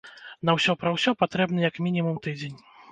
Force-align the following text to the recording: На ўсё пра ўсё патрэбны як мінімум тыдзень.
На 0.49 0.55
ўсё 0.59 0.71
пра 0.83 0.95
ўсё 0.95 1.15
патрэбны 1.21 1.59
як 1.69 1.75
мінімум 1.91 2.21
тыдзень. 2.27 2.59